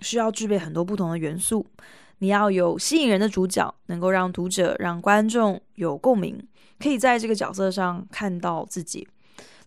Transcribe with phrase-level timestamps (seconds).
[0.00, 1.66] 需要具备很多不同的元素。
[2.18, 6.40] 你要有吸引人的主角，能够让读者、让观众有共鸣，
[6.78, 9.06] 可以在这个角色上看到自己。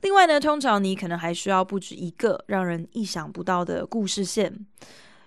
[0.01, 4.65] 另外呢，通常你可能还需要不止一个让人意想不到的故事线。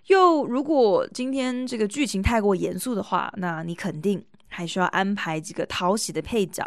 [0.06, 6.66] 又如果今天这个剧情太过严肃的话，那你肯定还需要安排几个讨喜的配角，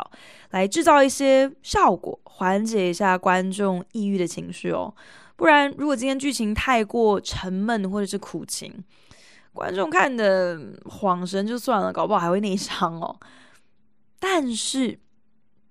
[0.52, 4.94] 来制造一些效果，缓解一下观众抑郁的情绪哦。
[5.44, 8.74] 不然，如果今天剧情太过沉闷或者是苦情，
[9.52, 13.20] 观众看的恍神就算了，搞不好还会内伤哦。
[14.22, 14.98] 但是，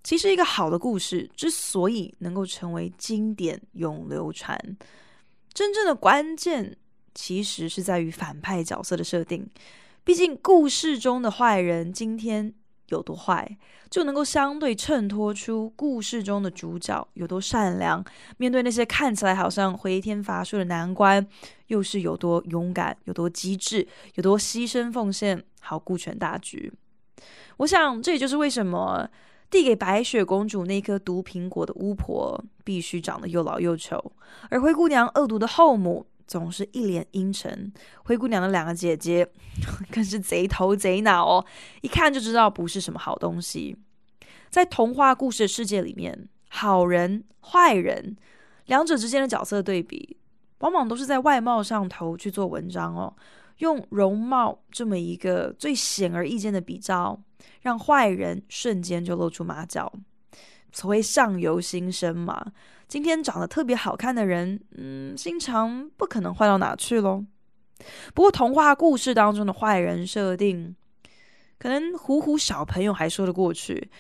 [0.05, 4.55] 其实一个好的故事之所以能够成为经典永流传，
[5.55, 6.77] 真正的关键
[7.15, 9.49] 其实是在于反派角色的设定。
[10.05, 12.53] 毕竟，故事中的坏人今天
[12.97, 13.57] 有多坏，
[13.91, 18.05] 就能够相对衬托出故事中的主角有多善良。
[18.37, 21.27] 面对那些看起来好像回天乏术的难关，
[21.67, 26.73] 又是有多勇敢、有多机智、有多牺牲奉献，好顾全大局。
[27.59, 29.09] 我想，这也就是为什么
[29.51, 34.13] 递给白雪公主那颗毒苹果的巫婆必须长得又老又丑，
[34.49, 36.07] 而灰姑娘恶毒的后母。
[36.27, 37.73] 总是一脸阴沉，
[38.05, 39.27] 灰姑娘的两个姐姐
[39.91, 41.47] 更是贼头贼脑哦，
[41.81, 43.77] 一看就知道不是什么好东西。
[44.51, 48.17] 在童话故事的世界里面，好人坏人
[48.67, 50.17] 两者之间的角色对比，
[50.59, 53.15] 往往都是在外貌上头去做文章哦，
[53.59, 57.19] 用容貌这么一个最显而易见的比照，
[57.63, 59.93] 让坏人瞬间就露出马脚。
[60.71, 62.53] 所谓相由心生嘛。
[62.93, 67.25] 今天长得特别好看的人，嗯，心肠不可能坏到哪去喽。
[68.13, 70.77] 不过童话故事当中的坏人设定，
[71.59, 73.91] 可能唬唬小朋友还说得过去。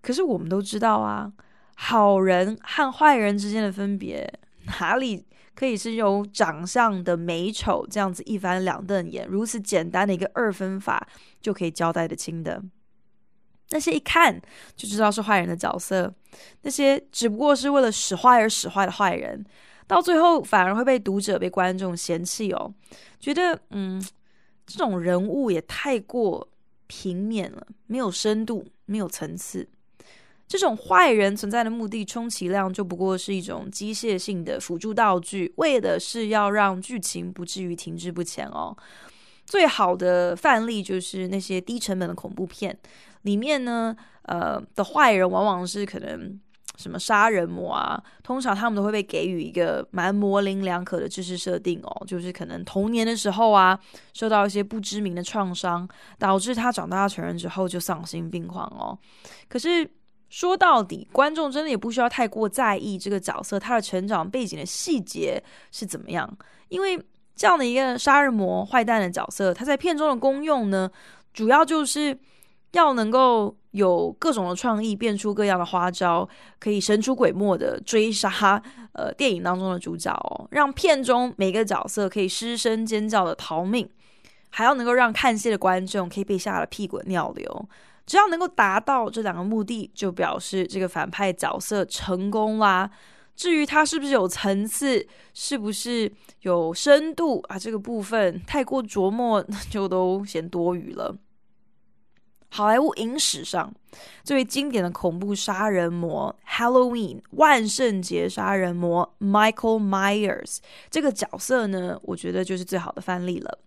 [0.00, 1.32] 可是我们都知道啊，
[1.74, 4.32] 好人和坏人之间的分别，
[4.78, 11.04] 哪里可以是由长相的美丑这样子一翻两瞪眼，如此简单的一个二分法
[11.40, 12.62] 就可以交代得清的？
[13.70, 14.40] 那些一看
[14.76, 16.12] 就知道是坏人的角色，
[16.62, 19.44] 那些只不过是为了使坏而使坏的坏人，
[19.86, 22.72] 到最后反而会被读者、被观众嫌弃哦，
[23.18, 24.00] 觉得嗯，
[24.66, 26.48] 这种人物也太过
[26.86, 29.68] 平面了，没有深度，没有层次。
[30.48, 38.76] 这种坏人存在的目的，充其量就不过是一种机械性的辅助道具，为的是要让剧情不至于停滞不前哦。
[39.44, 42.78] 最好的范例就是那些低成本的恐怖片。
[43.26, 46.40] 里面呢，呃的坏人往往是可能
[46.76, 53.78] 什么杀人魔啊，通常他们都会被给予一个蛮模棱两可的知识设定哦，就是可能童年的时候啊，
[54.12, 55.88] 受到一些不知名的创伤，
[56.18, 58.96] 导致他长大成人之后就丧心病狂哦。
[59.48, 59.90] 可是
[60.28, 65.42] 说到底，观众真的也不需要太过在意这个角色他的成长背景的细节
[65.72, 66.30] 是怎么样，
[66.68, 66.96] 因为
[67.34, 70.88] 这样的一个杀人魔坏蛋的角色，他在片中的功用呢，
[71.32, 72.16] 主要就是。
[72.76, 76.28] 要能够有各种的创意，变出各样的花招，
[76.58, 83.88] 可以神出鬼没的追杀 呃电影当中的主角哦，让片中每个角色可以失声尖叫的逃命，
[84.50, 87.68] 还要能够让看戏的观众可以被吓得屁滚尿流。
[88.06, 92.88] 只要能够达到这两个目的，就表示这个反派角色成功啦。
[93.34, 96.10] 至于他是不是有层次，是不是
[96.42, 101.14] 有深度啊，这个部分太过琢磨 就都嫌多余了。
[102.56, 103.70] 好莱坞影史上
[104.24, 110.56] 最为经典的恐怖杀人魔 Halloween 万圣节杀人魔 Michael Myers
[110.88, 113.58] 这个角色呢，我觉得就是最好的范例了。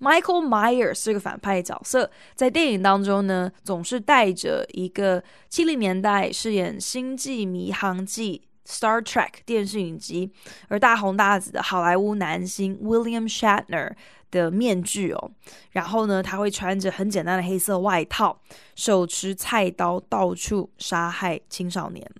[0.00, 10.32] Michael Myers 这个反派角色在电影当中呢，总是带着一个七零年代饰演《星际迷航记》Star Trek 电视影集
[10.68, 13.92] 而大红大紫的好莱坞男星 William Shatner
[14.30, 15.30] 的面具哦，
[15.70, 18.40] 然后呢，他会穿着很简单的黑色外套，
[18.74, 22.10] 手持菜刀，到处杀害青少年。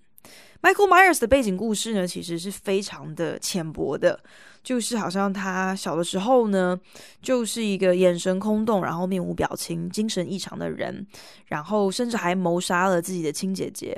[0.62, 4.18] Michael Myers 的背景故事呢，其实是非常的浅薄的，
[4.62, 6.78] 就是好像他小的时候呢，
[7.20, 11.06] 就是一个眼神空洞，然后面无表情、精神异常的人，
[11.46, 13.94] 然后甚至还谋杀了自己的亲姐姐。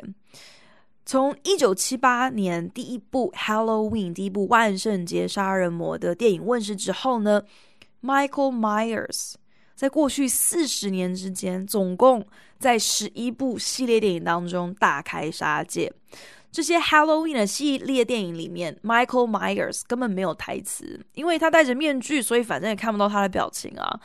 [1.07, 7.41] 从一九七八年第一部《Halloween》第一部万圣节杀人魔的电影问世之后呢
[8.03, 9.35] ，Michael Myers
[9.77, 12.27] 在过去四十年之间，总共
[12.59, 15.93] 在十一部系列电影当中大开杀戒。
[16.51, 24.01] 这些 Halloween 的系列电影里面，Michael Myers 根本没有台词，因为他戴着面具，所以反正也看不到他的表情啊。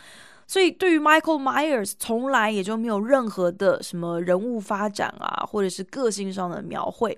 [0.51, 7.17] 所以对于 Michael Myers，从来也就没有任何的什么人物发展啊，或者是个性上的描绘。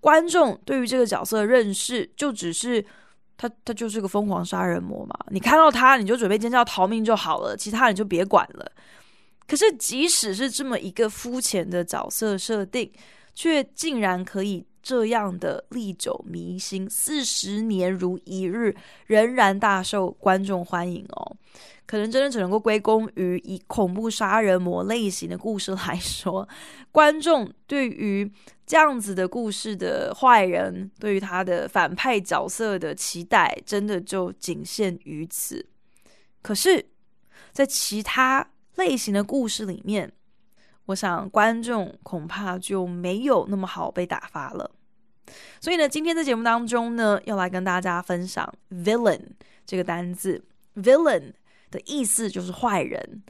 [0.00, 2.84] 观众对于这个角色的认识，就只是
[3.36, 5.16] 他他就是个疯狂杀人魔嘛。
[5.28, 8.72] 你看到他，你就准备尖叫逃命就好了，其他你就别管了。
[9.46, 12.90] 可是即使是这么一个肤浅的角色设定，
[13.34, 18.74] 却竟然可以这样的历久弥新，四十年如一日，
[19.06, 21.36] 仍然大受观众欢迎哦。
[21.86, 26.48] 可能真的只能够归功于以恐怖杀人魔类型的故事来说，
[26.90, 28.30] 观众对于
[28.66, 35.66] 这样子的故事的坏人，对于他的反派角色的期待，真的就仅限于此。
[36.40, 36.86] 可是，
[37.52, 38.46] 在其他
[38.76, 40.10] 类型的故事里面，
[40.86, 44.70] 我想，观众恐怕就没有那么好被打发了。
[45.58, 49.20] 所以呢，今天在节目当中呢，要来跟大家分享 “villain”
[49.64, 50.44] 这个单字。
[50.76, 51.32] “villain”
[51.70, 53.22] 的意思就是坏人。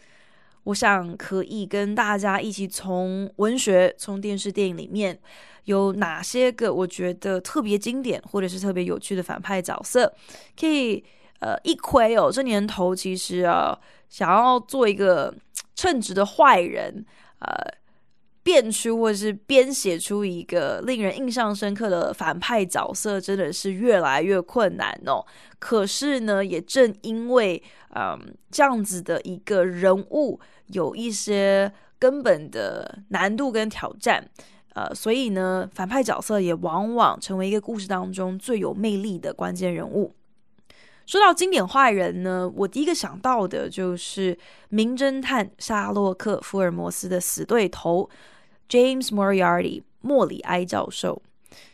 [0.64, 5.16] 我想可以跟大家一起从文学、从电视、电影里面
[5.64, 10.12] 有哪些个我觉得特别经典或者是特别有趣的反派角色，
[10.58, 11.04] 可以
[11.38, 12.32] 呃一窥哦。
[12.32, 13.78] 这年头其实啊，
[14.08, 15.32] 想要做一个
[15.76, 17.06] 称职的坏人。
[17.40, 17.48] 呃，
[18.42, 25.24] 变出或者是编写出一个令人印象深刻的反派角色，真的是越来越困难哦。
[25.58, 27.62] 可是呢，也正因为
[27.94, 28.18] 嗯
[28.50, 34.28] 这样子的一个人物有一些根本的难度跟挑战，
[34.74, 40.14] 呃，所以呢，反派角色也往往成为一个故事当中最有魅力的关键人物。
[41.06, 44.36] 说到经典坏人呢，我第一个想到的就是
[44.70, 48.08] 名侦探夏洛克·福尔摩斯的死对头
[48.68, 51.22] James Moriarty 莫里埃教授。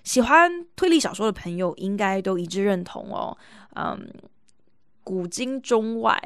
[0.05, 3.37] 喜欢推理小说的朋友应该都一致认同哦。
[3.77, 4.11] 嗯，
[5.05, 6.21] 古今中外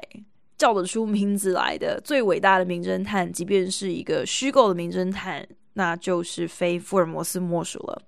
[0.56, 8.02] 叫得出名字来的最伟大的名侦探，即便是一个虚构的名侦探，那就是非福尔摩斯莫属了。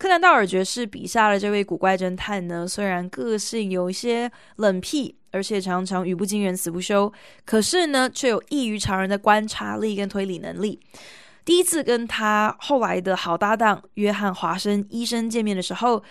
[0.00, 7.12] 柯南道尔爵士笔下的这位古怪侦探呢，虽然个性有一些冷僻，而且常常语不惊人死不休，
[7.44, 10.80] 可是呢，却有异于常人的观察力跟推理能力。
[11.44, 16.02] 第一次跟他后来的好搭档约翰华生医生见面的时候，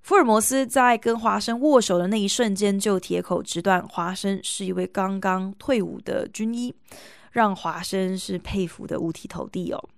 [0.00, 6.74] 福尔摩斯在跟华生握手的那一瞬间，就铁口直断华生是一位刚刚退伍的军医，
[7.32, 9.88] 让华生是佩服的五体投地哦。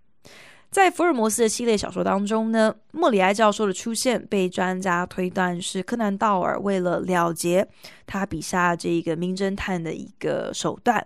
[0.78, 7.66] 在福尔摩斯的系列小说当中呢，莫里埃教授的出现被专家推断是柯南道尔为了了结
[8.06, 11.04] 他笔下这一个名侦探的一个手段。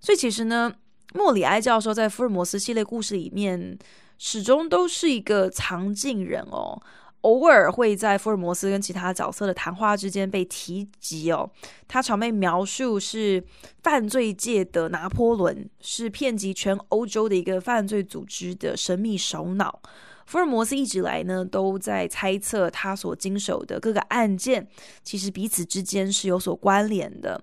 [0.00, 0.72] 所以其实呢，
[1.12, 3.78] 莫里埃教授在福尔摩斯系列故事里面
[4.16, 6.80] 始终都是一个藏镜人哦。
[7.22, 11.50] 偶尔会在福尔摩斯跟其他角色的谈话之间被提及哦，
[11.86, 13.44] 他常被描述是
[13.82, 19.80] 犯罪界的拿破仑，是遍及全欧洲的一个犯罪组织的神秘首脑。
[20.24, 24.66] 福尔摩斯一直来呢都在猜测他所经手的各个案件，
[25.02, 27.42] 其实彼此之间是有所关联的。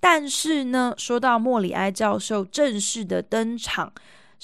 [0.00, 3.92] 但是呢，说到莫里埃教授正式的登场。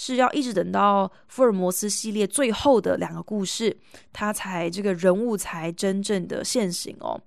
[0.01, 3.77] 是要一直等到福尔摩斯系列最后的两个故事，
[4.13, 7.21] 他才这个人物才真正的现形哦。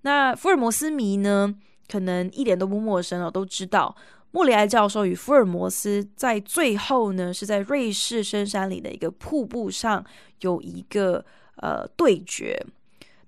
[0.00, 1.54] 那福尔摩斯迷呢，
[1.86, 3.94] 可能一点都不陌生哦，都知道
[4.30, 10.02] 莫里埃教授与福尔摩斯在最后呢，是在瑞士深山里的一个瀑布上
[10.40, 11.22] 有一个
[11.56, 12.58] 呃对决。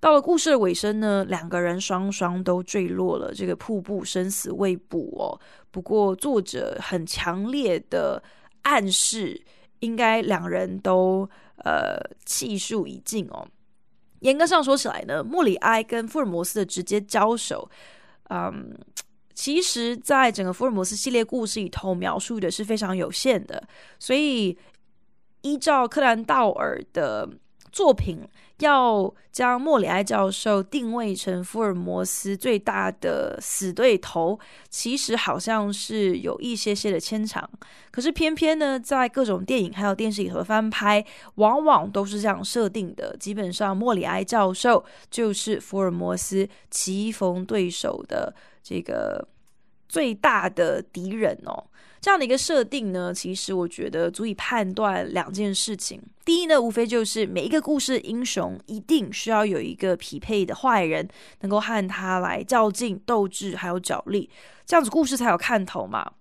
[0.00, 5.38] 到了故事的尾声呢，两个人双双都坠落了这个瀑布，生死未卜哦。
[5.70, 8.22] 不过作者很强烈的。
[8.66, 9.40] 暗示
[9.78, 11.28] 应该两人都
[11.64, 13.46] 呃气数已尽哦。
[14.20, 17.70] 严格上说起来呢，莫里埃跟福尔摩斯的直接交手，
[18.30, 18.76] 嗯，
[19.34, 23.62] 其实在整个福尔摩斯系列故事里头描述的是非常有限的。
[23.98, 24.58] 所以
[25.42, 27.28] 依照柯南道尔的
[27.70, 28.18] 作品。
[28.60, 34.38] 要将莫里埃教授定位成福尔摩斯最大的死对头，
[34.70, 37.48] 其实好像是有一些些的牵强。
[37.90, 43.14] 可是偏偏呢，在各种电影还有电视里头的翻拍，往往都是这样设定的。
[43.18, 49.26] 基本上，莫里埃教授就是福尔摩斯棋逢对手的这个
[49.88, 51.64] 最大的敌人哦。
[52.00, 56.00] 这样的一个设定呢，其实我觉得足以判断两件事情。
[56.24, 61.08] 第一呢，无非就是每一个故事英雄一定需要有一个匹配的坏人，
[61.40, 64.28] 能够和他来较劲、斗智还有角力，
[64.64, 66.12] 这样子故事才有看头嘛。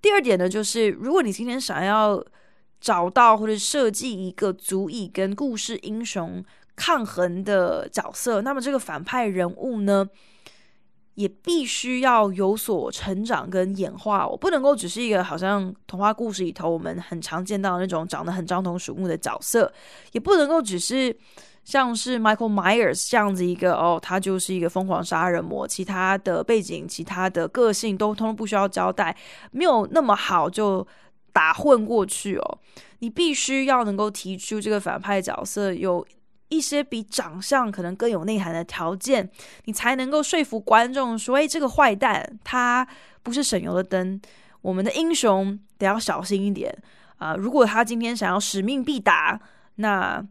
[0.00, 2.24] 第二点呢，就是如果你今天想要
[2.80, 6.42] 找到或者设计一个足以跟故事英雄
[6.76, 10.08] 抗衡的角色，那么这个反派人物呢，
[11.18, 14.24] 也必须要有所成长跟演化。
[14.24, 19.72] 我不能够只是一个好像童话故事里头我们很常见到那种长得很獐头鼠目的角色，
[20.12, 21.12] 也不能够只是
[21.64, 29.16] 像是 Michael Myers 这样子一个哦，他就是一个疯狂杀人魔，其他的背景、其他的个性都通通不需要交代，
[29.50, 30.86] 没有那么好就
[31.32, 32.58] 打混过去哦。
[33.00, 36.06] 你必须要能够提出这个反派角色有。
[36.48, 39.28] 一些比长相可能更有内涵的条件，
[39.64, 42.86] 你才能够说服观众说：“诶，这个坏蛋他
[43.22, 44.20] 不是省油的灯，
[44.62, 46.76] 我们的英雄得要小心一点
[47.18, 47.34] 啊！
[47.34, 49.40] 如果他今天想要使命必达，
[49.76, 50.24] 那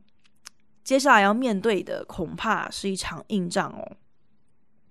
[0.84, 3.92] 接下来要面对的恐怕是一场硬仗哦。”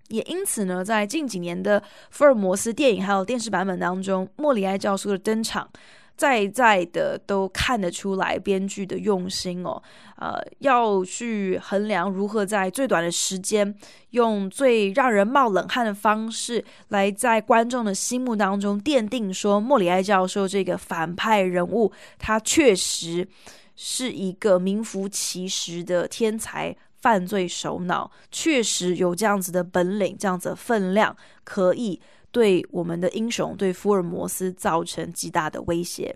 [0.09, 5.69] 也因此呢，在近几年的福尔摩斯电影还有电视版本当中，莫里埃教授的登场。
[6.17, 9.83] 在在的都看得出来编剧的用心哦，
[10.17, 13.75] 呃，要去衡量如何在最短的时间，
[14.11, 23.29] 用最让人冒冷汗的方式，来在观众的心目当中奠定说，莫里埃教授这个反派人物，他确实
[23.75, 32.01] 是一个名副其实的天才犯罪首脑，确实有这样子的本领，这样子的分量，可以。
[32.32, 36.16] 对我们的英雄，对福尔摩斯造成极大的威胁。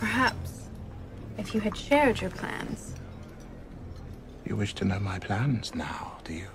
[0.00, 0.68] Perhaps,
[1.38, 2.94] if you had shared your plans.
[4.44, 6.48] You wish to know my plans now, do you?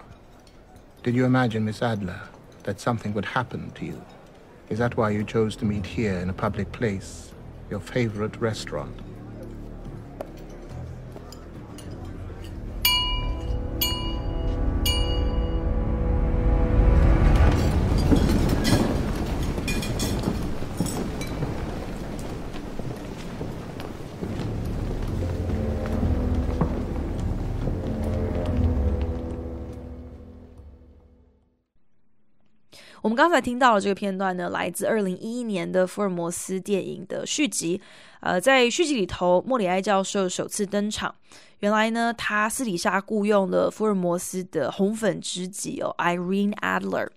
[1.04, 2.20] Did you imagine, Miss Adler,
[2.64, 4.02] that something would happen to you?
[4.70, 7.34] Is that why you chose to meet here in a public place,
[7.72, 8.94] your favorite restaurant?
[33.03, 37.81] 我们刚才听到了这个片段呢，来自二零一一年的福尔摩斯电影的续集。
[38.21, 41.15] 呃，在续集里头，莫里埃教授首次登场。
[41.61, 47.09] 原来呢，他私底下雇佣了福尔摩斯的红粉知己哦，Irene Adler。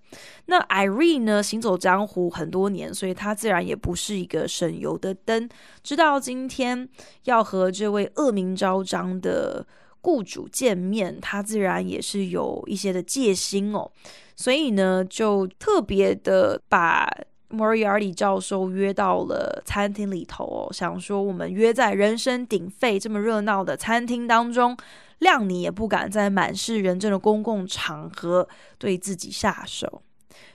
[0.46, 5.48] 那 Irene 呢，行走江湖很多年，所以她自然也不是一个省油的灯。
[5.82, 6.88] 直到今天
[7.24, 9.66] 要和这位恶名昭彰的
[10.00, 13.90] 雇主见面，他自然也是有一些的戒心哦。
[14.38, 17.10] 所以呢，就特别的把
[17.50, 24.76] Moriarty 教授约到了餐厅里头哦，想说我们约在人声鼎沸、这么热闹的餐厅当中，
[25.18, 30.02] 谅你也不敢在满是人证的公共场合对自己下手。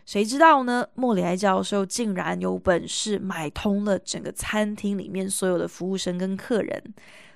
[0.05, 0.87] 谁知道呢？
[0.95, 6.81] 莫里埃教授竟然有本事买通了整个餐厅里面所有的服务生跟客人，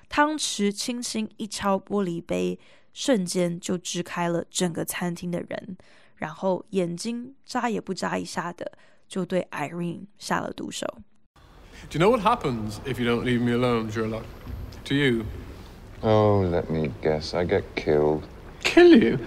[0.08, 2.58] 汤匙轻轻一敲玻璃杯，
[2.94, 5.76] 瞬间就支开了整个餐厅的人。
[6.17, 8.71] 然后眼睛眨也不眨一下的，
[9.07, 10.87] 就对 Irene 下了毒手。
[11.89, 14.23] Do you know what happens if you don't leave me alone, Sherlock?
[14.85, 15.25] To you?
[16.01, 17.33] Oh, let me guess.
[17.33, 18.23] I get killed.
[18.63, 19.19] Kill you?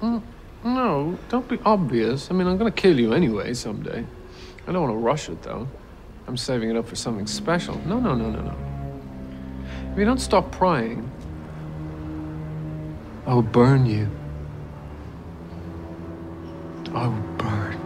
[0.00, 0.22] Mm,
[0.64, 2.30] no, don't be obvious.
[2.30, 4.04] I mean, I'm going to kill you anyway someday.
[4.66, 5.66] I don't want to rush it, though.
[6.26, 7.78] I'm saving it up for something special.
[7.86, 8.54] No, no, no, no, no.
[9.92, 11.10] If you don't stop prying,
[13.26, 14.08] I will burn you.
[16.95, 17.77] I will burn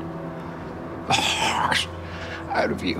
[1.08, 1.88] the heart
[2.54, 3.00] out of you.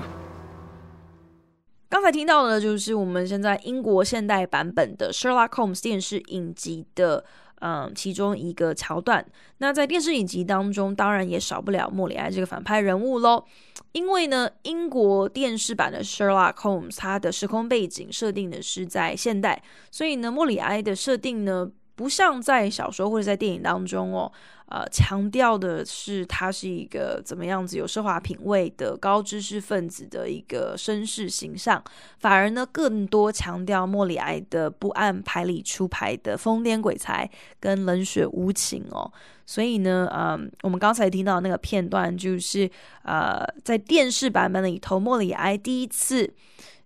[1.88, 7.24] 刚才听到的，就是我们现在英国现代版本的 Sherlock Holmes 电视影集的，
[7.60, 9.24] 嗯，其中一个桥段。
[9.58, 13.44] 那在电视影集当中，当然也少不了莫里埃这个反派人物喽。
[13.92, 19.62] 因为呢，英国电视版的 Sherlock Holmes 它的时空背景设定的是在现代，
[19.92, 24.32] 所以呢，莫里埃的设定呢，不像在小说或者在电影当中哦。
[24.70, 31.82] 呃，强调的是他是一个怎么样子有奢华品味的高知识分子的一个绅士形象，
[32.20, 39.12] 反而呢，更多强调莫里埃的不按牌理出牌的疯癫鬼才跟冷血无情哦。
[39.44, 42.70] 所以呢，嗯，我们刚才听到那个片段，就是
[43.02, 46.32] 呃，在电视版本里头，莫里埃第一次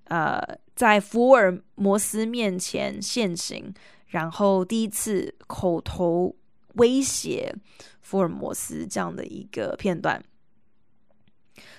[0.04, 0.40] 呃
[0.74, 3.74] 在福尔摩斯面前现形，
[4.06, 6.34] 然后第一次口头。
[6.74, 7.54] 威胁
[8.00, 10.22] 福尔摩斯这样的一个片段，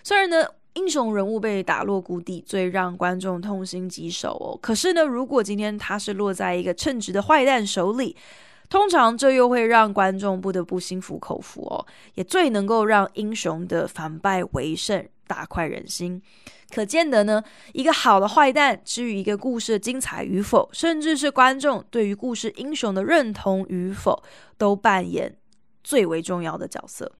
[0.03, 4.59] 虽然呢，英雄人物被打落谷底，最让观众痛心疾首哦。
[4.61, 8.15] 可是呢，如果今天他是落在一个称职的坏蛋手里，
[8.69, 11.85] 通常这又会让观众不得不心服口服哦，
[12.15, 16.22] 也最能够让英雄的反败为胜，大快人心。
[16.74, 24.24] 可见得呢，一个好的坏蛋，至于一个故事的精彩与否，甚至是观众对于故事英雄的认同与否，
[24.58, 25.38] 都扮演
[25.84, 27.12] 最为重要的角色。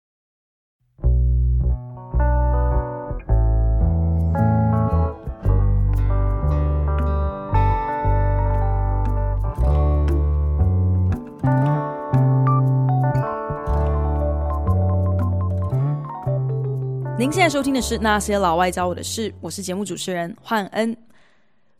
[17.26, 20.96] 您现在收听的是《那些老外教我的事》，我是节目主持人焕恩。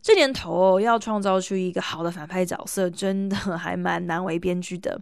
[0.02, 5.00] 这年头，要创造出一个好的反派角色，真的还蛮难为编剧的。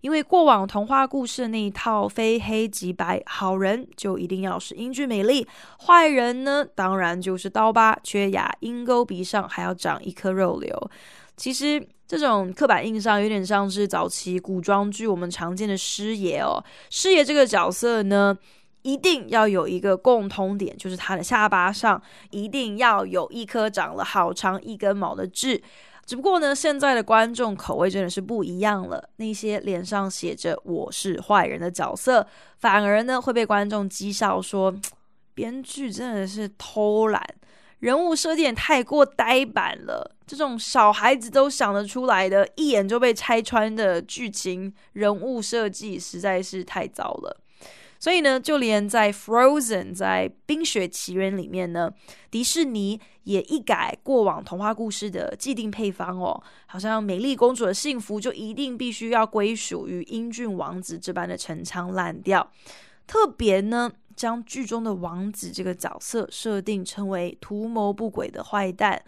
[0.00, 5.46] 因为过往童话故事那一套非黑即白，好人就一定要是英俊美丽，
[5.86, 10.90] 坏人呢，当然就是刀疤、缺牙、鹰钩鼻上还要长一颗肉瘤。
[11.36, 16.64] 其实这种刻板印象有点像是早期古装剧我们常见的师爷哦。
[16.88, 18.34] 师爷这个角色呢，
[18.82, 25.62] 一定要有一个共通点，就是他的下巴上一定要有一颗长了好长一根毛的痣。
[26.04, 29.08] 只不过呢，现在的观众口味真的是不一样了。
[29.16, 32.26] 那些脸上写着“我是坏人”的角色，
[32.58, 34.74] 反而呢会被观众讥笑说，
[35.32, 37.24] 编剧真的是偷懒，
[37.78, 40.16] 人物设定太过呆板了。
[40.26, 47.41] 这种小孩子都想得出来的，一眼就被拆穿的剧情人物设计，实在是太糟了。
[48.02, 51.88] 所以呢，就连在 Frozen 在冰雪奇缘里面呢，
[52.32, 62.50] 迪士尼也一改过往童话故事的既定配方哦，好像美丽公主的幸福就一定必须要归属于英俊王子这般的陈腔滥调。
[63.06, 69.00] 特别呢，将剧中的王子这个角色设定成为图谋不轨的坏蛋，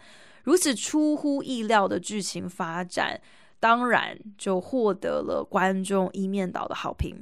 [0.45, 3.19] 如此出乎意料的剧情发展，
[3.59, 7.21] 当然就获得了观众一面倒的好评。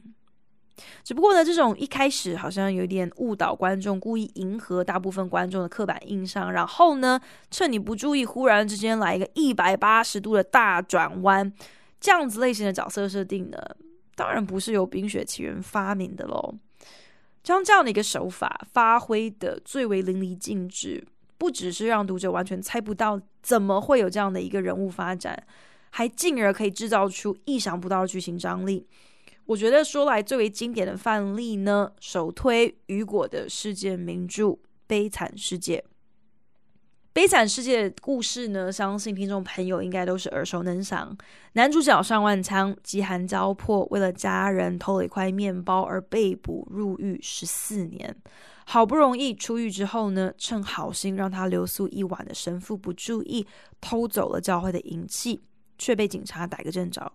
[1.04, 7.20] 只不过呢，这种一开始好像有点误导观众，故意迎合大部分观众的刻板印象，然后呢，
[7.52, 11.52] 趁你不注意，忽然之间来一个一百八十度的大转弯，
[12.00, 13.58] 这样子类型的角色设定呢，
[14.16, 16.56] 当然不是由《冰雪奇缘》发明的喽。
[17.44, 21.06] 将这样的一个手法发挥得最为淋漓尽致，
[21.38, 25.38] 不只是让读者完全猜不到怎么会有这样的一个人物发展，
[25.90, 28.88] 还进而可以制造出意想不到的剧情张力。
[29.46, 34.44] 我觉得说来最为经典的范例呢，首推雨果的世界名著
[34.88, 35.78] 《悲惨世界》。
[37.12, 41.16] 《悲惨世界》的故事呢，相信听众朋友应该都是耳熟能详。
[41.54, 48.16] 男主角上万仓饥寒交迫，为了家人偷了一块面包而被捕入狱十四年。
[48.66, 53.46] 好不容易出狱之后呢，趁好心让他留宿一晚的神父不注意，
[53.82, 55.44] 偷走了教会的银器，
[55.78, 57.12] 却被警察逮个正着。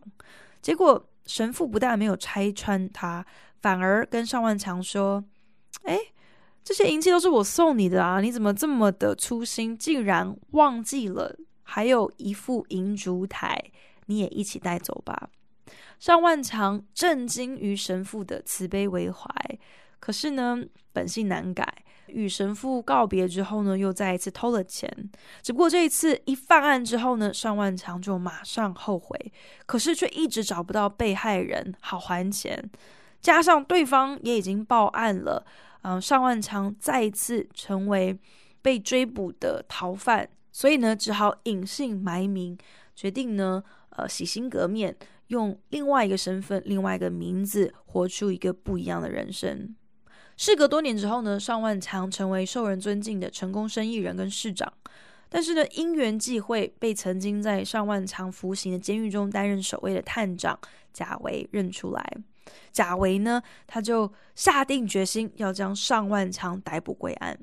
[0.62, 1.05] 结果。
[1.29, 3.23] 神父不但没有拆穿他，
[3.61, 5.23] 反而跟上万强说
[5.85, 5.99] ：“哎，
[6.64, 8.23] 这些银器都是我送你的啊！
[8.23, 11.37] 你怎么这么的粗心，竟然忘记了？
[11.62, 13.62] 还有一副银烛台，
[14.07, 15.29] 你也一起带走吧。”
[16.01, 19.31] 上万强震惊于神父的慈悲为怀，
[20.01, 20.57] 可是呢，
[20.94, 21.85] 本性难改。
[22.09, 24.88] 与神父告别之后呢，又再一次偷了钱。
[25.42, 29.33] 只不过这一次一犯案之后呢，尚万强就马上后悔，
[29.66, 32.71] 可是却一直找不到被害人好还钱。
[33.21, 35.44] 加上对方也已经报案了，
[35.83, 38.16] 嗯，尚万强再一次成为
[38.62, 42.57] 被追捕的逃犯，所以呢，只好隐姓埋名，
[42.94, 44.97] 决定呢，呃，洗心革面，
[45.29, 49.75] 用另外一个身份、另外一个名字，活出一个不一样的人生。
[50.38, 54.72] 事隔多年之后呢，尚万强成为受人尊敬的成功生意人跟市长，
[55.29, 60.57] 但是呢，因缘际会被曾经在尚万强服刑的监狱中担任守卫的探长
[60.92, 62.16] 贾维认出来。
[62.70, 67.37] 贾维呢，他就下定决心要将尚万强逮捕归案。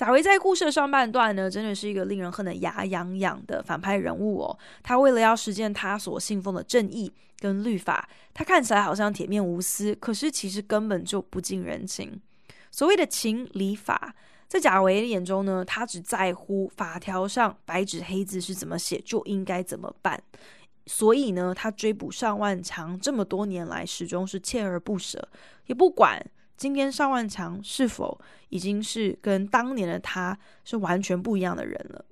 [0.00, 4.58] 贾维在故事的上半段呢，真的是一个令人恨得牙痒痒的反派人物哦。
[4.82, 12.18] 他为了要实践他所信奉的正义跟律法，他看起来好像铁面无私，可是其实根本就不近人情。
[12.70, 14.14] 所谓的情理法，
[14.48, 20.18] 在贾维的眼中呢，他只在乎法条上白纸黑字是怎么写就应该怎么办。
[20.86, 25.28] 所以呢，他追捕尚万强这么多年来，始终是锲而不舍，
[25.66, 26.26] 也不管。
[26.60, 28.20] 今天尚万强是否
[28.50, 32.04] 已经是跟当年的他是完全不一样的人了？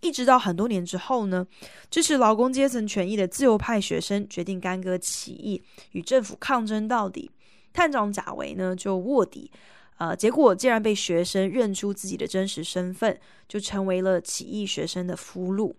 [0.00, 1.44] 一直到很多年之后呢，
[1.90, 7.28] 支持劳工阶层权益的自由派学生决定干戈起义，与政府抗争到底。
[7.72, 9.50] 探长贾维呢就卧底，
[9.98, 13.18] 呃，结果竟然被学生认出自己的真实身份，
[13.48, 15.74] 就成为了起义学生的俘虏。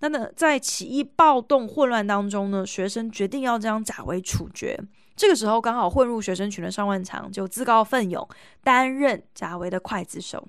[0.00, 4.76] 那呢，在起义暴动混乱当中呢，学生决定要将贾维处决。
[5.14, 8.26] 这个时候，刚好混入学生群的尚万强就自告奋勇
[8.62, 10.48] 担任贾维的刽子手，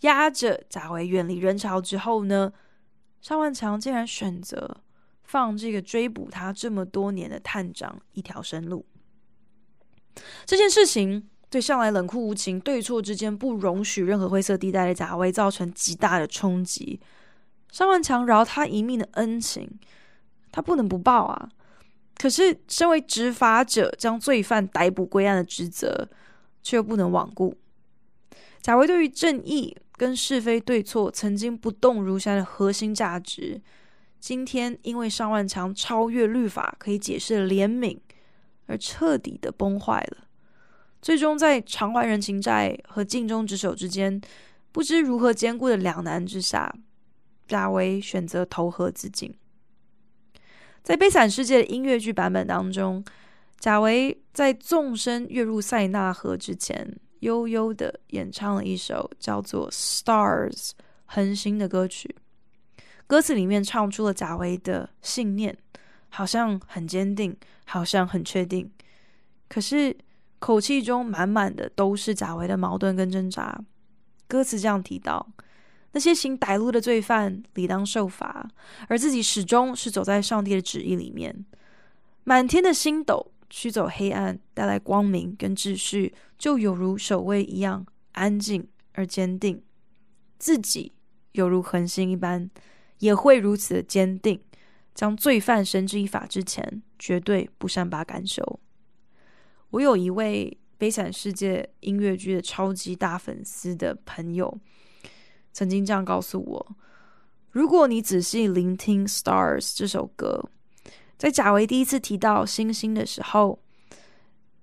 [0.00, 2.52] 押着贾维远离人潮之后呢，
[3.20, 4.78] 尚万强竟然选择
[5.22, 8.84] 放这个追捕他这么多年的探长一条生路。
[10.44, 17.00] 这件事情对向来冷酷无情、对错之间不容许任何灰色地带的贾维造成极大的冲击。
[17.70, 19.78] 尚万强饶他一命的恩情，
[20.50, 21.48] 他不能不报啊！
[22.20, 26.06] 可是，身为执法者，将罪犯逮捕归案的职责，
[26.62, 27.56] 却又不能罔顾。
[28.60, 33.58] 贾维对于正义跟是非对错曾经不动如山的核心价值，
[34.18, 37.98] 今天因为尚万强超越律法可以解释的怜悯，
[38.66, 40.26] 而彻底的崩坏了。
[41.00, 44.20] 最终，在偿还人情债和尽忠职守之间，
[44.72, 46.70] 不知如何兼顾的两难之下。
[47.48, 49.34] 贾维选择投河自尽。
[50.82, 53.04] 在《悲惨世界》的音乐剧版本当中，
[53.58, 60.50] 贾维在纵身跃入塞纳河之前，悠悠的演唱了一首叫做《Stars》
[61.04, 62.14] 恒星的歌曲。
[63.06, 65.56] 歌词里面唱出了贾维的信念，
[66.08, 68.70] 好像很坚定，好像很确定，
[69.48, 69.96] 可是
[70.38, 73.60] 口气中满满的都是贾维的矛盾跟挣扎。
[74.26, 75.26] 歌词这样提到。
[75.92, 78.48] 那些行歹路的罪犯理当受罚，
[78.88, 81.44] 而自己始终是走在上帝的旨意里面。
[82.22, 89.60] 满天的星斗驱走黑暗，带来光明跟秩序，就有如守卫一样安静而坚定。
[90.38, 90.92] 自己
[91.32, 92.48] 犹如恒星一般，
[92.98, 94.40] 也会如此的坚定，
[94.94, 98.60] 将罪犯绳之以法之前，绝对不善罢甘休。
[99.70, 104.56] 我有一位《悲惨世界》音乐剧的超级大粉丝的朋友。
[105.52, 106.76] 曾经这样告诉我：
[107.50, 110.48] 如果你仔细聆听《Stars》这首歌，
[111.18, 113.58] 在贾维第一次提到星星的时候，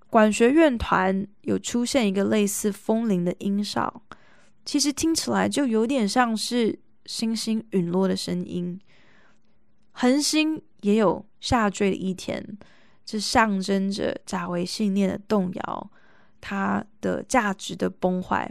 [0.10, 4.02] 管弦乐团有出现一个类似风铃的音效，
[4.64, 8.80] 其实听起来就有点像是星星陨落的声音。
[9.92, 12.58] 恒星也有下坠的一天，
[13.06, 15.92] 这象征着贾维信念的动摇，
[16.40, 18.50] 他的价值的崩坏。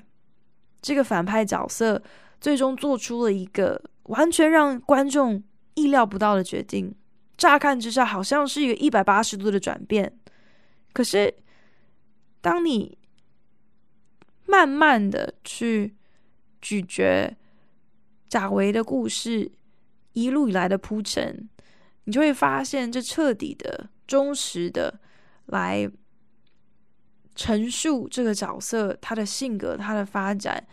[0.82, 2.02] 这个反派角色。
[2.40, 5.42] 最终做出了一个完全让观众
[5.74, 6.94] 意料不到的决定，
[7.36, 10.18] 乍看之下好像是一个一百八十度的转变。
[10.92, 11.34] 可是，
[12.40, 12.96] 当你
[14.46, 15.96] 慢慢的去
[16.62, 17.36] 咀嚼
[18.28, 19.52] 贾维的故事
[20.12, 21.48] 一路以来的铺陈，
[22.04, 25.00] 你就会发现，这彻底的、忠实的
[25.46, 25.90] 来
[27.34, 30.66] 陈述这个角色他的性格、他的发展。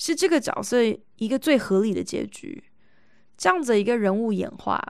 [0.00, 0.78] 是这个角色
[1.16, 2.62] 一个最合理的结局，
[3.36, 4.80] 这样子一个人物演化，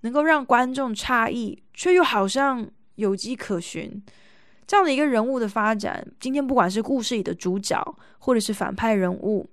[0.00, 4.02] 能够让观众诧异，却又好像有迹可循。
[4.66, 7.78] 这样的一个人物的发展，今天不管是故事里的主角，
[8.18, 9.50] 或者是反派人物，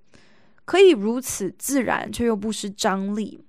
[0.64, 3.44] 可以如此自然，却又不失张力。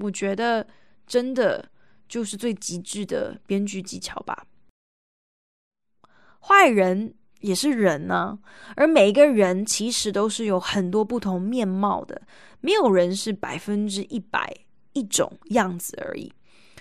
[0.00, 0.66] 我觉得，
[1.06, 1.70] 真的
[2.06, 4.46] 就是最极致的编剧技巧吧。
[6.40, 7.14] 坏人。
[7.40, 8.38] 也是人呢、
[8.76, 12.20] 而每一个人其实都是有很多不同面貌的，
[12.60, 14.54] 没有人是百分之一百
[14.92, 16.32] 一种样子而已。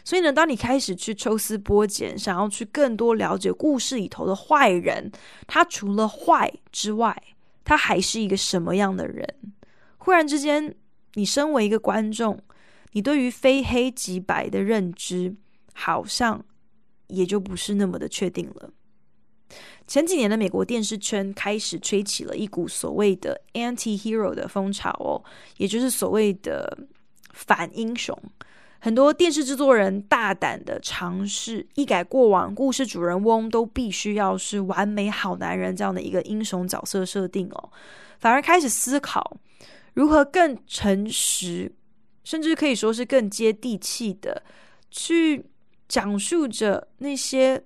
[0.03, 5.11] 所以呢，当你开始去抽丝剥茧，想要去更多了解故事里头的坏人，
[5.45, 7.15] 他除了坏之外，
[7.63, 9.27] 他还是一个什么样的人？
[9.97, 10.75] 忽然之间，
[11.13, 12.39] 你身为一个观众，
[12.93, 15.35] 你对于非黑即白的认知，
[15.73, 16.43] 好像
[17.07, 18.71] 也就不是那么的确定了。
[19.87, 25.23] 前几年的美国电视圈开始吹起了一股所谓的 anti-hero 的风潮哦，
[25.57, 26.77] 也就是所谓的
[27.33, 28.15] 反英雄。
[28.79, 37.71] 很多电视制作人大胆的尝试一改过往故事主人翁都必须要是完美好男人这样的一个英雄角色设定哦，
[38.19, 39.35] 反而开始思考
[39.95, 41.73] 如何更诚实，
[42.23, 44.43] 甚至可以说是更接地气的
[44.91, 45.43] 去
[45.87, 47.63] 讲述着那些。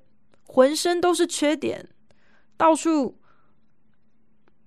[0.54, 1.90] 浑身都是缺点，
[2.56, 3.18] 到处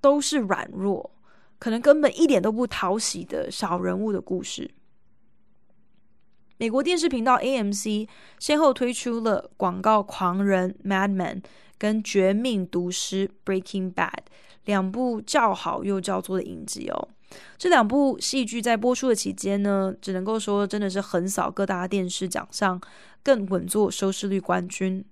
[0.00, 1.12] 都是软弱，
[1.60, 4.68] 可能根本一点都不讨喜的小人物的故事。
[6.56, 8.08] 美国电视频道 AMC
[8.40, 11.44] 先后推出了《广告狂人》（Mad Men）
[11.78, 14.24] 跟《绝命毒师》（Breaking Bad）
[14.64, 17.08] 两部叫好又叫座的影集哦。
[17.56, 22.80] 这两部戏剧在播出的期间呢，只能够说真的是横扫各大电视奖项，
[23.22, 25.04] 更稳坐收视率冠军。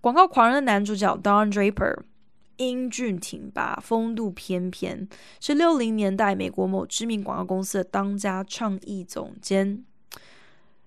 [0.00, 1.98] 广告狂人的男主角 Don Draper，
[2.56, 5.08] 英俊挺拔，风度翩翩，
[5.40, 9.84] 是六零年代美国某知名广告公司的当家创意总监。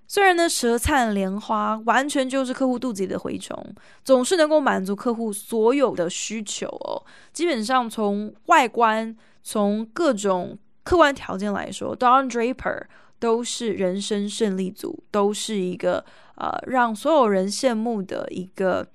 [0.07, 7.03] 虽然呢，舌灿莲花完全就是客户肚子里的蛔虫，总是能够满足客户所有的需求哦。
[7.31, 12.83] 基本上从外观，从各种客观条件来说，Don Draper
[13.17, 18.87] 都是人生胜利组，都是一个呃让所有人羡慕的一个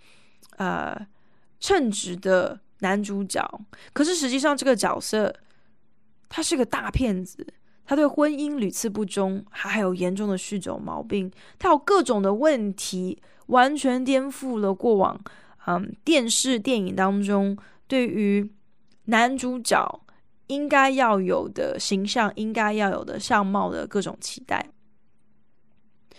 [0.59, 0.95] 呃
[1.59, 3.43] 称职的男主角。
[3.93, 5.35] 可是实际上，这个角色
[6.29, 7.45] 他是个大骗子。
[7.85, 15.19] 他对婚姻屡次不忠，还还有严重的酗酒毛病，他有各种的问题，完全颠覆了过往
[15.67, 18.53] 嗯电视电影当中对于
[19.05, 20.03] 男主角
[20.49, 24.69] 应该要有的形象、应该要有的相貌的各种期待。《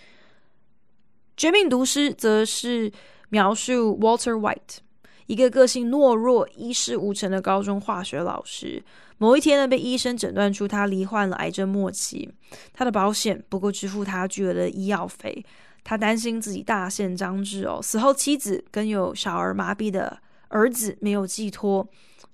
[1.36, 2.90] 绝命毒师》则是
[3.30, 4.78] 描述 Walter White，
[5.26, 8.84] 一个个性懦弱、一事无成的高中化学老师。
[9.18, 12.30] 某一天呢，被医生诊断出他罹患了癌症末期，
[12.72, 15.44] 他的保险不够支付他巨额的医药费，
[15.84, 21.86] 他担心自己大限将至哦，死后妻子跟有小儿麻痹的儿子没有寄托，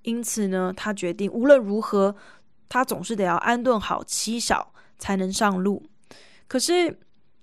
[0.03, 2.15] 因此呢，他决定无论如何，
[2.69, 5.83] 他总是得要安顿好妻小才能上路。
[6.47, 6.97] 可是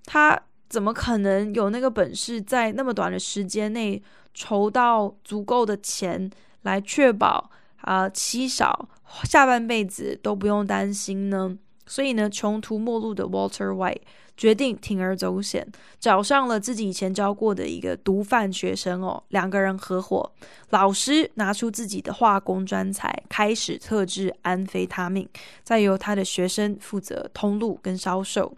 [0.06, 0.42] 他
[0.74, 4.02] 怎么可能有那个本事，在那么短的时间内
[4.34, 6.28] 筹到足够的钱
[6.62, 8.88] 来确保啊妻少？
[9.22, 11.56] 下半辈子都不用担心呢，
[11.86, 14.00] 所以呢，穷途末路的 Walter White
[14.36, 15.64] 决定铤而走险，
[16.00, 20.32] 找上了自己以前教过的一个毒贩学生哦，两个人合伙，
[20.70, 25.28] 老师拿出自己的化工专才，开始特制安非他命，
[25.62, 28.52] 再由他的学生负责通路跟销售，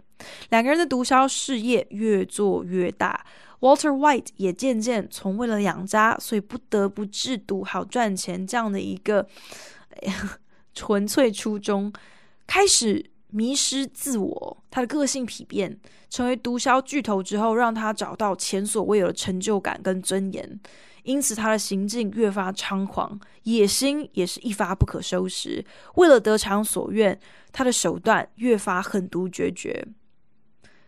[0.49, 3.25] 两个人的毒枭事业越做越大
[3.59, 9.27] ，Walter White 也渐渐从为了养家，所以不得不制毒好赚钱这样的一个。
[10.73, 11.91] 纯粹初衷，
[12.45, 14.63] 开始迷失自我。
[14.69, 15.75] 他的个性丕变，
[16.07, 20.59] 成为毒枭巨头之后，让他找到前所未有的成就感跟尊严。
[21.01, 25.65] 因此，他的行径越发猖狂，野心也是一发不可收拾。
[25.95, 27.19] 为了得偿所愿，
[27.51, 29.83] 他的手段越发狠毒决绝。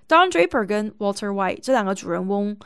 [0.10, 2.58] Don Draper 跟 Walter White 这两个主人翁，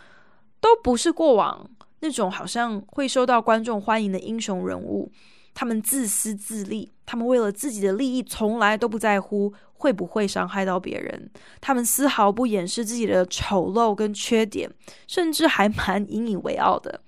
[0.62, 5.12] 都不是过往那种好像会受到观众欢迎的英雄人物。
[5.54, 11.30] 他们自私自利，他们为了自己的利益，从来都不在乎会不会伤害到别人。
[11.60, 14.72] 他们丝毫不掩饰自己的丑陋跟缺点，
[15.06, 17.02] 甚至还蛮引以为傲的。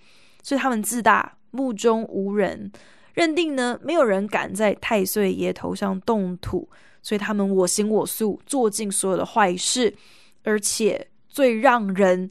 [0.44, 2.70] 所以他们自大，目中无人，
[3.14, 6.70] 认定呢没有人敢在太岁爷头上动土，
[7.02, 9.96] 所以他们我行我素，做尽所有的坏事。
[10.46, 12.30] 而且最让人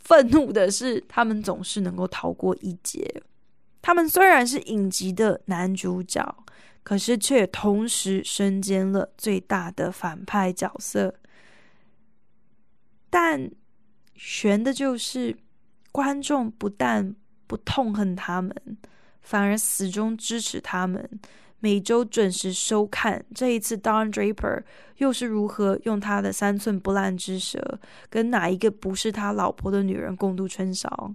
[0.00, 3.22] 愤怒的是，他们总是能够逃过一劫。
[3.80, 6.44] 他们虽然是影集的男主角，
[6.82, 11.14] 可是却同时身兼了最大的反派角色。
[13.08, 13.50] 但
[14.14, 15.36] 悬的就是，
[15.90, 17.14] 观众不但
[17.46, 18.54] 不痛恨他们，
[19.20, 21.08] 反而始终支持他们，
[21.62, 23.24] 每周准时收看。
[23.32, 24.64] 这一次，Don Draper
[24.96, 27.78] 又是如何用他的三寸不烂之舌，
[28.10, 31.14] 跟哪一个不是他老婆的女人共度春宵？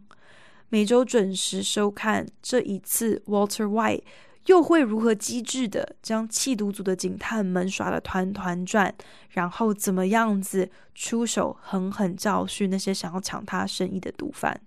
[0.69, 4.03] 每周准时收看，这一次 Walter White
[4.45, 8.95] 又会如何机智的将缉毒组的警探们耍得团团转，
[9.31, 14.61] 然后怎么样子出手狠狠教训那些想要抢他生意的毒贩？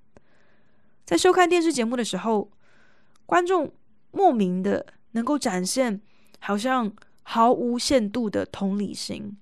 [1.07, 2.51] 在收看电视节目的时候，
[3.25, 3.73] 观众
[4.11, 6.01] 莫名的能够展现
[6.39, 6.93] 好像
[7.23, 9.37] 毫无限度的同理心。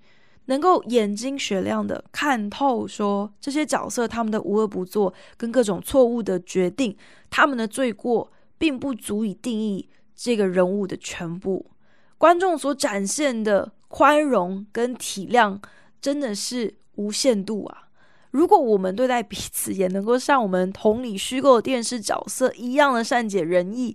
[0.47, 6.97] 能够眼睛雪亮的看透，说这些角色他们的无恶不作跟各种错误的决定，
[7.29, 11.71] 他们的罪过并不足以定义这个人物的全部。
[12.17, 15.61] 观众所展现的宽容跟体谅
[16.01, 17.89] 真的是无限度啊！
[18.31, 23.95] 如果我们对待彼此也能够像我们同理虚构的电视角色一样的善解人意，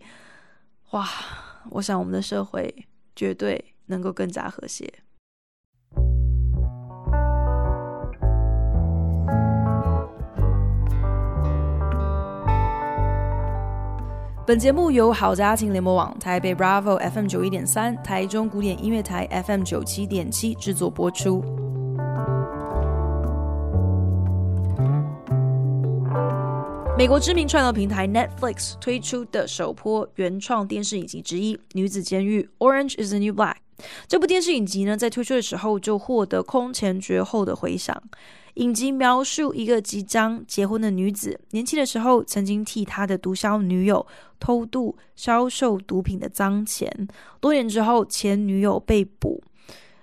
[0.91, 1.09] 哇！
[1.71, 5.03] 我想我们的社会绝对能够更加和谐。
[14.45, 21.41] 本节目由好家庭联盟网、台北 Bravo FM 九一点三、台中古典音乐台 FM 九七点七制作播出。
[26.95, 33.55] 美国知名串流平台 Netflix 推出的首波原创电视影集之一《女子监狱》（Orange Is the New Black）
[34.07, 37.99] 这部电视影集呢，在推出的时候就获得空前绝后的回响。
[38.55, 44.05] 影集描述一个即将结婚的女子，年轻的时候曾经替她的毒枭女友
[44.39, 47.07] 偷渡销售毒品的赃钱，
[47.39, 49.43] 多年之后前女友被捕，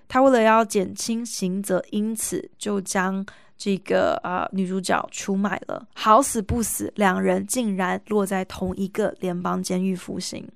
[0.09, 3.24] 他为了要减轻刑责，因此就将
[3.61, 5.87] 这个啊、呃、女主角出卖了。
[5.94, 10.49] 好死不死，两人竟然落在同一个联邦监狱服刑。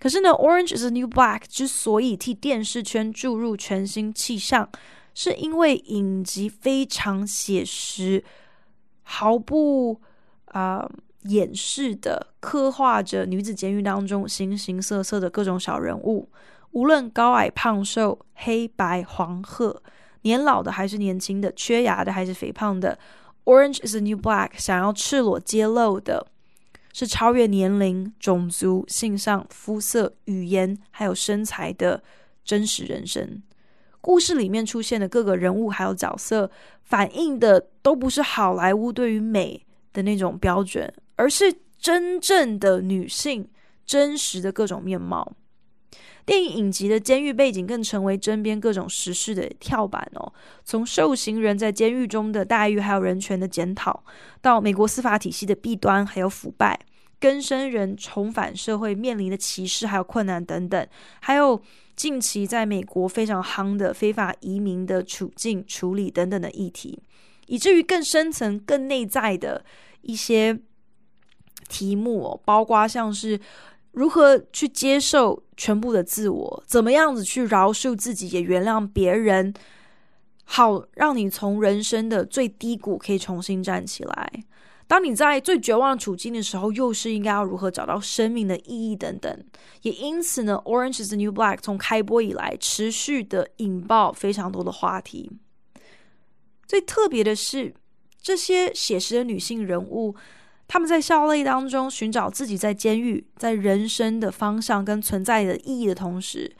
[0.00, 4.66] 可是呢，《Orange Is the New Black》之所以替电视圈注入全新气象，
[5.12, 8.24] 是因为影集非常写实，
[9.02, 10.00] 毫不
[10.46, 10.90] 啊、呃、
[11.24, 16.30] 掩饰的刻画着女子监狱当中形形色色的各种小人物，
[16.70, 19.82] 无论高矮胖瘦、黑白黄褐，
[20.26, 22.98] 年老的还是年轻的，缺牙的还是肥胖的，
[23.48, 26.26] 《Orange Is the New Black》想要赤裸揭露的
[26.92, 32.02] 是超越年龄、种族、性上、肤色、语言还有身材的
[32.44, 33.40] 真实人生。
[34.00, 36.50] 故事里面出现的各个人物还有角色，
[36.82, 43.48] 反映的都不是好莱坞对于美的那种标准，而是真正的女性
[43.84, 45.32] 真实的各种面貌。
[46.26, 50.32] 电影影集的监狱背景更成为针砭各种时事的跳板哦。
[50.64, 54.04] 从受刑人在监狱中的待遇，还有人权的检讨，
[54.42, 56.78] 到美国司法体系的弊端还有腐败，
[57.18, 60.86] 更生人重返社会面临的歧视还有困难等等，
[61.20, 61.62] 还有。
[61.96, 67.02] 近期在美国非常夯的非法移民的处境处理等等的议题，
[67.46, 69.64] 以至于更深层、更内在的
[70.02, 70.60] 一些
[71.70, 73.40] 题目哦，包括像是
[73.96, 79.54] 如何去接受全部的自我，怎么样子去饶恕自己，也原谅别人，
[80.44, 84.30] 好让你从人生的最低谷可以重新站起来。
[84.86, 89.44] 当你在最绝望的处境的时候，又是应该要如何找到生命的意义等等。
[89.80, 95.32] 也因此呢，《Orange Is the New Black》从开播以来，持续的引爆非常多的话题。
[96.66, 97.74] 最特别的是，
[98.20, 100.14] 这些写实的女性人物，
[100.68, 106.54] 他们在笑泪当中寻找自己在监狱、在人生的方向跟存在的意义的同时，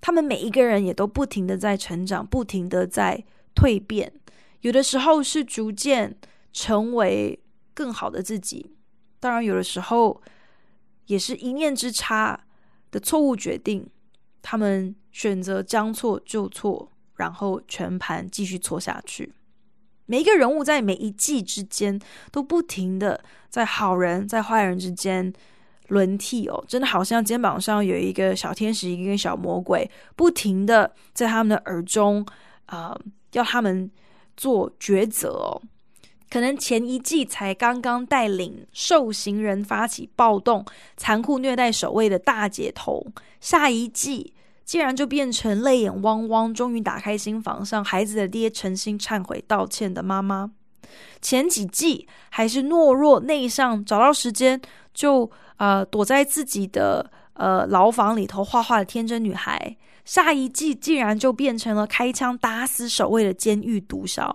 [0.00, 4.12] 他们每一个人也都不停的在成长，不停的在蜕变。
[4.60, 6.16] 有的时候是逐渐
[6.52, 7.40] 成为。
[7.76, 8.74] 更好的自己，
[9.20, 10.22] 当然有的时候
[11.08, 12.46] 也是一念之差
[12.90, 13.86] 的错误决定。
[14.40, 19.34] 他们选择将错就错，然后全盘继续错下去。
[20.06, 22.00] 每一个人物在每一季之间
[22.32, 25.32] 都不停的在好人在坏人之间
[25.88, 32.26] 轮替哦，真的好像肩膀上有一个小天使，一个小魔鬼，不停的在他们的耳中
[32.66, 32.98] 啊、
[33.32, 33.88] 要他们
[34.36, 35.62] 做抉择哦。
[36.28, 40.64] 可能前一季才刚刚带领受刑人发起暴动、
[40.96, 43.06] 残酷虐待守卫的大姐头，
[43.40, 44.34] 下一季
[44.66, 50.50] 竟然就变成泪眼汪汪、终于打开心房，向孩子的爹诚心忏悔道歉的妈妈。
[51.22, 54.60] 前几季还是懦弱内向，找到时间
[54.92, 64.30] 就呃躲在自己的呃牢房里头画画的天真女孩，下一季竟然就变成了开枪打死守卫的监狱毒枭。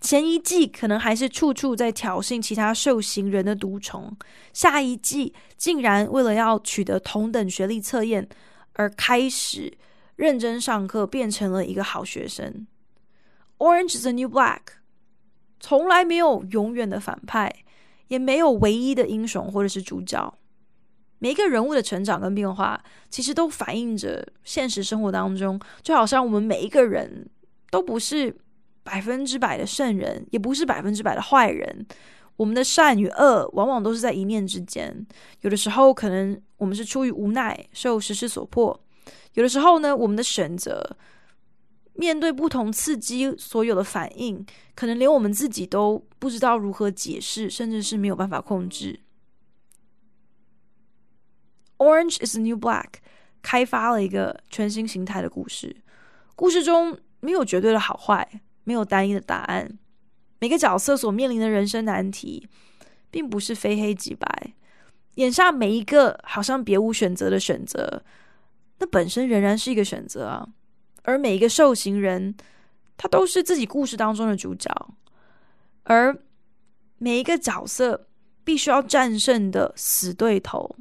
[0.00, 4.16] 前一季可能还是处处在挑衅其他受刑人的毒虫，
[4.52, 8.28] 下一季竟然为了要取得同等学历测验
[8.74, 9.76] 而开始
[10.14, 12.66] 认真上课，变成了一个好学生。
[13.58, 14.60] Orange is the New Black，
[15.58, 17.52] 从来没有永远的反派，
[18.08, 20.38] 也没有唯一的英雄或者是主角。
[21.18, 27.28] 每一个人物的成长跟变化，其实都反映着现实生活当中，就好像我们每一个人
[27.70, 28.36] 都不是。
[28.86, 31.86] 百分之百的圣人，也不是百分之百的坏人。
[32.36, 35.06] 我们的善与恶，往往都是在一念之间。
[35.42, 38.74] 有的时候，可能我们是出于无奈，受时势所迫；
[39.34, 40.96] 有的时候呢，我们的选择，
[41.94, 44.44] 面对不同刺激所有的反应，
[44.74, 49.00] 可能连我们自己都不知道如何解释，甚至是没有办法控制。
[51.78, 52.94] Orange is New Black，
[53.42, 55.76] 开发了一个全新形态的故事。
[56.34, 58.40] 故事中没有绝对的好坏。
[58.66, 59.78] 没有单一的答案，
[60.38, 62.48] 每个角色所面临的人生难题，
[63.10, 64.54] 并不是非黑即白。
[65.14, 68.02] 眼下每一个好像别无选择的选择，
[68.78, 70.48] 那本身仍然是一个选择啊。
[71.02, 72.34] 而每一个受刑人，
[72.96, 74.70] 他都是自己故事当中的主角。
[75.84, 76.16] 而
[76.98, 78.08] 每一个角色
[78.42, 80.76] 必须要战胜的死对头，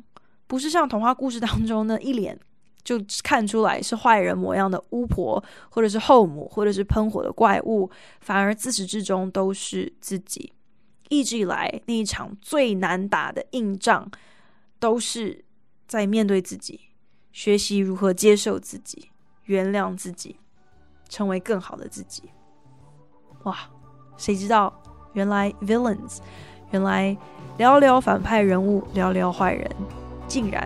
[0.48, 2.40] 不是像童话故事当中那一脸。
[2.84, 10.54] 就看出来是坏人模样的巫婆，或者是后母，或者是喷火的怪物，反而自始至终都是自己。
[11.10, 14.10] 一直以来那一场最难打的硬仗，
[14.80, 15.44] 都是
[15.88, 16.80] 在面对自己，
[17.32, 19.10] 学习如何接受自己。
[19.46, 20.38] 原谅自己，
[21.10, 22.24] 成为更好的自己。
[23.44, 23.58] 哇，
[24.16, 24.74] 谁知道
[25.12, 26.20] 原来 villains，
[26.72, 27.16] 原来
[27.58, 29.70] 聊聊反派人物，聊聊坏人，
[30.30, 30.66] 竟然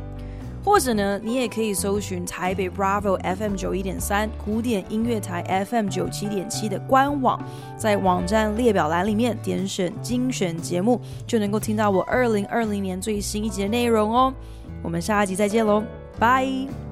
[0.63, 7.43] 或者呢，你也可以搜寻台北 Bravo FM 九一点三古典音乐台 FM 九七点七的官网，
[7.77, 14.33] 在网站列表栏里面点选精选节目，就能够听到我二零二零年最新一集的内容哦。
[14.83, 15.83] 我们下一集再见喽，
[16.19, 16.90] 拜。